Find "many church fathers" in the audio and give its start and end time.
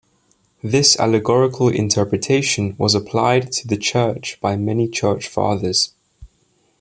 4.55-5.93